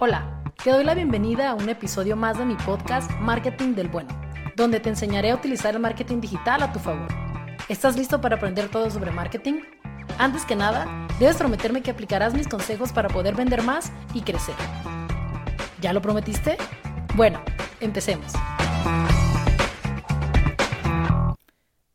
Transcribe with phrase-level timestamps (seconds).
[0.00, 4.08] Hola, te doy la bienvenida a un episodio más de mi podcast Marketing del Bueno,
[4.54, 7.08] donde te enseñaré a utilizar el marketing digital a tu favor.
[7.68, 9.54] ¿Estás listo para aprender todo sobre marketing?
[10.16, 10.86] Antes que nada,
[11.18, 14.54] debes prometerme que aplicarás mis consejos para poder vender más y crecer.
[15.80, 16.58] ¿Ya lo prometiste?
[17.16, 17.40] Bueno,
[17.80, 18.34] empecemos.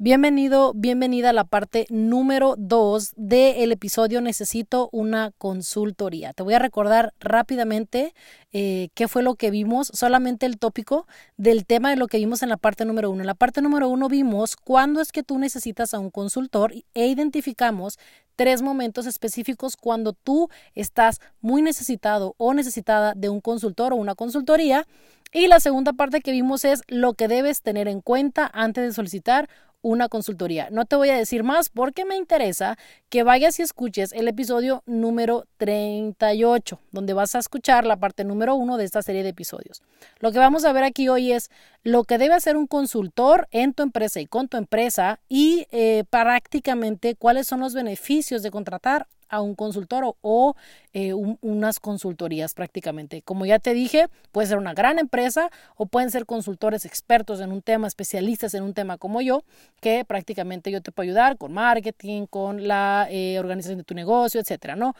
[0.00, 6.32] Bienvenido, bienvenida a la parte número 2 del episodio Necesito una consultoría.
[6.32, 8.14] Te voy a recordar rápidamente
[8.52, 12.44] eh, qué fue lo que vimos, solamente el tópico del tema de lo que vimos
[12.44, 13.22] en la parte número 1.
[13.22, 17.08] En la parte número 1 vimos cuándo es que tú necesitas a un consultor e
[17.08, 17.98] identificamos
[18.36, 24.14] tres momentos específicos cuando tú estás muy necesitado o necesitada de un consultor o una
[24.14, 24.86] consultoría.
[25.32, 28.92] Y la segunda parte que vimos es lo que debes tener en cuenta antes de
[28.92, 29.50] solicitar
[29.88, 30.68] una consultoría.
[30.70, 32.76] No te voy a decir más porque me interesa
[33.08, 38.54] que vayas y escuches el episodio número 38, donde vas a escuchar la parte número
[38.54, 39.82] uno de esta serie de episodios.
[40.20, 41.50] Lo que vamos a ver aquí hoy es
[41.82, 46.04] lo que debe hacer un consultor en tu empresa y con tu empresa y eh,
[46.10, 50.54] prácticamente cuáles son los beneficios de contratar a un consultor o,
[50.92, 53.22] eh, unas consultorías prácticamente.
[53.22, 57.52] Como ya te dije, puede ser una gran empresa o pueden ser consultores expertos en
[57.52, 59.44] un tema, especialistas en un tema como yo,
[59.80, 64.40] que prácticamente yo te puedo ayudar con marketing, con la eh, organización de tu negocio,
[64.40, 64.94] etcétera, ¿no?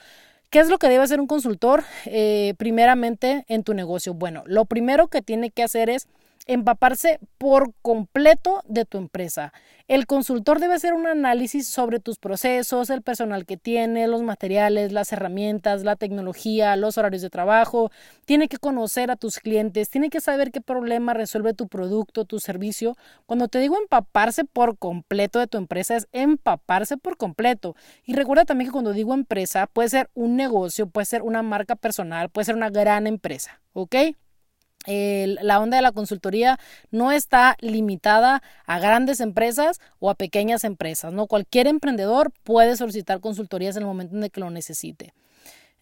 [0.51, 4.15] ¿Qué es lo que debe hacer un consultor eh, primeramente en tu negocio?
[4.15, 6.09] Bueno, lo primero que tiene que hacer es
[6.49, 9.53] empaparse por completo de tu empresa.
[9.87, 14.91] El consultor debe hacer un análisis sobre tus procesos, el personal que tiene, los materiales,
[14.93, 17.91] las herramientas, la tecnología, los horarios de trabajo.
[18.25, 22.41] Tiene que conocer a tus clientes, tiene que saber qué problema resuelve tu producto, tu
[22.41, 22.97] servicio.
[23.27, 27.77] Cuando te digo empaparse por completo de tu empresa, es empaparse por completo.
[28.05, 31.77] Y recuerda también que cuando digo empresa, puede ser un negocio, puede ser una marca
[31.77, 33.95] personal, puede ser una gran empresa, ¿ok?
[34.89, 36.59] La onda de la consultoría
[36.91, 41.27] no está limitada a grandes empresas o a pequeñas empresas, ¿no?
[41.27, 45.13] Cualquier emprendedor puede solicitar consultorías en el momento en que lo necesite.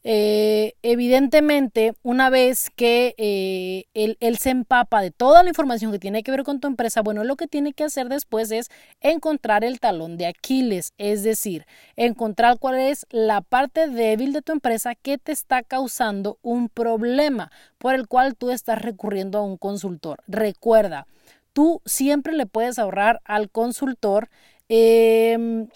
[0.09, 6.23] Eh, evidentemente, una vez que eh, él, se empapa de toda la información que tiene
[6.23, 9.81] que ver con tu empresa, bueno, lo que tiene que hacer después es encontrar el
[9.81, 15.19] talón de Aquiles, es decir, encontrar cuál es la parte débil de tu empresa que
[15.19, 20.23] te está causando un problema por el cual tú estás recurriendo a un consultor.
[20.29, 21.09] Recuerda,
[21.53, 24.29] tú siempre le puedes ahorrar al consultor.
[24.69, 25.67] Em,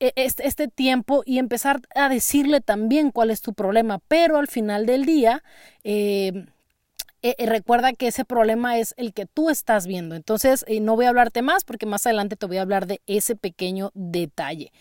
[0.00, 4.86] este, este, tiempo y empezar a decirle también cuál es tu problema, pero al final
[4.86, 5.42] del día...
[5.84, 6.46] Eh,
[7.22, 10.14] eh, eh, recuerda que ese problema es el que tú estás viendo.
[10.14, 13.36] Entonces, no voy a hablarte más porque más adelante te voy a hablar de ese
[13.36, 14.72] pequeño detalle.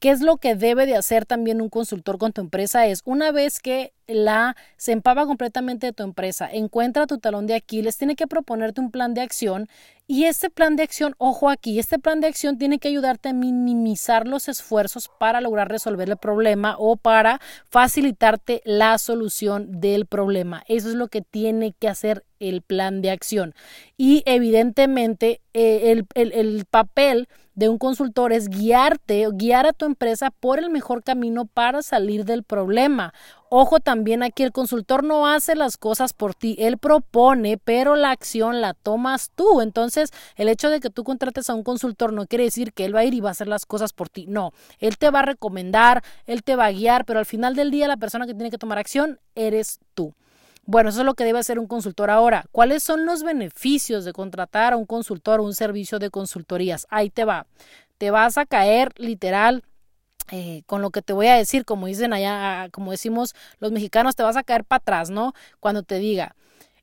[0.00, 2.86] ¿Qué es lo que debe de hacer también un consultor con tu empresa?
[2.86, 7.56] Es una vez que la se empava completamente de tu empresa, encuentra tu talón de
[7.56, 9.66] Aquiles, tiene que proponerte un plan de acción
[10.06, 13.32] y este plan de acción, ojo aquí, este plan de acción tiene que ayudarte a
[13.32, 20.62] minimizar los esfuerzos para lograr resolver el problema o para facilitarte la solución del problema.
[20.68, 23.54] Eso es lo que tiene que hacer el plan de acción.
[23.96, 27.28] Y evidentemente eh, el, el, el papel
[27.58, 32.24] de un consultor es guiarte, guiar a tu empresa por el mejor camino para salir
[32.24, 33.12] del problema.
[33.48, 38.12] Ojo también aquí, el consultor no hace las cosas por ti, él propone, pero la
[38.12, 39.60] acción la tomas tú.
[39.60, 42.94] Entonces, el hecho de que tú contrates a un consultor no quiere decir que él
[42.94, 44.26] va a ir y va a hacer las cosas por ti.
[44.28, 47.72] No, él te va a recomendar, él te va a guiar, pero al final del
[47.72, 50.14] día la persona que tiene que tomar acción eres tú.
[50.70, 52.44] Bueno, eso es lo que debe hacer un consultor ahora.
[52.52, 56.86] ¿Cuáles son los beneficios de contratar a un consultor o un servicio de consultorías?
[56.90, 57.46] Ahí te va.
[57.96, 59.64] Te vas a caer literal
[60.30, 64.14] eh, con lo que te voy a decir, como dicen allá, como decimos los mexicanos,
[64.14, 65.32] te vas a caer para atrás, ¿no?
[65.58, 66.36] Cuando te diga.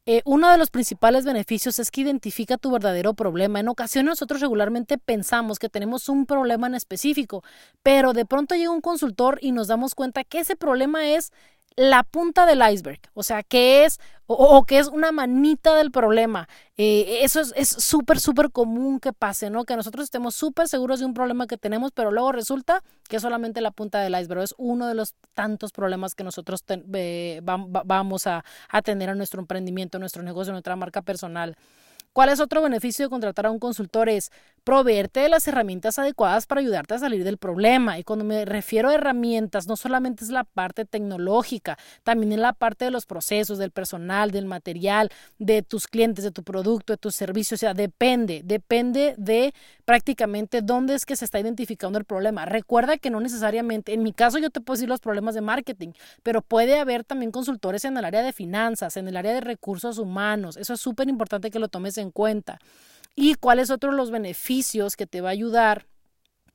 [0.08, 3.60] Eh, uno de los principales beneficios es que identifica tu verdadero problema.
[3.60, 7.44] En ocasiones nosotros regularmente pensamos que tenemos un problema en específico,
[7.84, 11.32] pero de pronto llega un consultor y nos damos cuenta que ese problema es
[11.76, 16.48] la punta del iceberg, o sea, que es, o, que es una manita del problema.
[16.78, 19.66] Eh, eso es súper, súper común que pase, ¿no?
[19.66, 23.22] Que nosotros estemos súper seguros de un problema que tenemos, pero luego resulta que es
[23.22, 24.44] solamente la punta del iceberg.
[24.44, 26.64] Es uno de los tantos problemas que nosotros
[27.42, 31.58] vamos a, a tener en nuestro emprendimiento, en nuestro negocio, en nuestra marca personal.
[32.14, 34.08] ¿Cuál es otro beneficio de contratar a un consultor?
[34.08, 34.32] Es
[34.66, 38.00] proveerte de las herramientas adecuadas para ayudarte a salir del problema.
[38.00, 42.52] Y cuando me refiero a herramientas, no solamente es la parte tecnológica, también es la
[42.52, 46.98] parte de los procesos, del personal, del material, de tus clientes, de tu producto, de
[46.98, 47.60] tus servicios.
[47.60, 49.54] O sea, depende, depende de
[49.86, 52.46] prácticamente dónde es que se está identificando el problema.
[52.46, 55.92] Recuerda que no necesariamente, en mi caso yo te puedo decir los problemas de marketing,
[56.24, 60.00] pero puede haber también consultores en el área de finanzas, en el área de recursos
[60.00, 60.58] humanos.
[60.58, 62.60] Eso es súper importante que lo tomes en cuenta.
[63.16, 65.88] ¿Y cuáles otros los beneficios que te va a ayudar?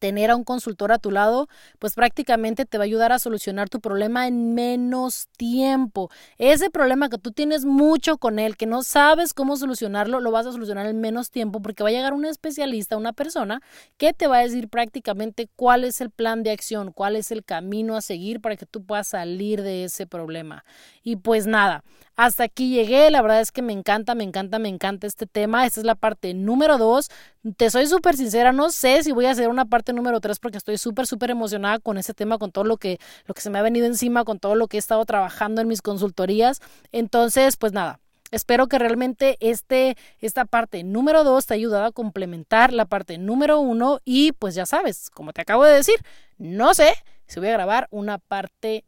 [0.01, 1.49] tener a un consultor a tu lado,
[1.79, 6.11] pues prácticamente te va a ayudar a solucionar tu problema en menos tiempo.
[6.39, 10.47] Ese problema que tú tienes mucho con él, que no sabes cómo solucionarlo, lo vas
[10.47, 13.61] a solucionar en menos tiempo porque va a llegar un especialista, una persona
[13.99, 17.45] que te va a decir prácticamente cuál es el plan de acción, cuál es el
[17.45, 20.65] camino a seguir para que tú puedas salir de ese problema.
[21.03, 21.85] Y pues nada,
[22.21, 25.65] hasta aquí llegué, la verdad es que me encanta, me encanta, me encanta este tema.
[25.65, 27.09] Esta es la parte número dos.
[27.57, 30.59] Te soy súper sincera, no sé si voy a hacer una parte número tres porque
[30.59, 33.59] estoy súper, súper emocionada con ese tema, con todo lo que, lo que se me
[33.59, 36.61] ha venido encima, con todo lo que he estado trabajando en mis consultorías.
[36.93, 38.01] Entonces, pues nada,
[38.33, 43.19] Espero que realmente este, esta parte número dos te haya ayudado a complementar la parte
[43.19, 45.97] número uno y pues ya sabes, como te acabo de decir,
[46.39, 46.93] no sé
[47.27, 48.85] si voy a grabar una parte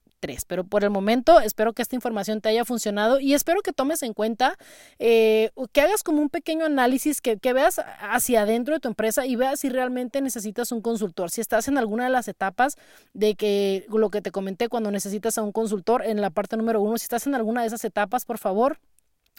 [0.47, 4.03] pero por el momento espero que esta información te haya funcionado y espero que tomes
[4.03, 4.57] en cuenta,
[4.99, 9.27] eh, que hagas como un pequeño análisis, que, que veas hacia adentro de tu empresa
[9.27, 11.31] y veas si realmente necesitas un consultor.
[11.31, 12.77] Si estás en alguna de las etapas
[13.15, 16.81] de que lo que te comenté cuando necesitas a un consultor en la parte número
[16.81, 18.79] uno, si estás en alguna de esas etapas, por favor,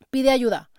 [0.09, 0.69] pide ayuda.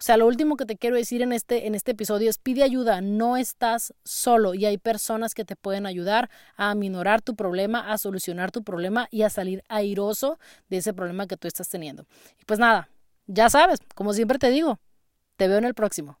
[0.00, 2.62] O sea, lo último que te quiero decir en este, en este episodio es pide
[2.62, 7.92] ayuda, no estás solo y hay personas que te pueden ayudar a aminorar tu problema,
[7.92, 12.06] a solucionar tu problema y a salir airoso de ese problema que tú estás teniendo.
[12.40, 12.88] Y pues nada,
[13.26, 14.78] ya sabes, como siempre te digo,
[15.36, 16.20] te veo en el próximo.